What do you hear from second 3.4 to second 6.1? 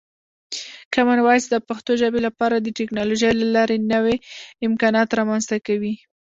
لارې نوې امکانات رامنځته کوي.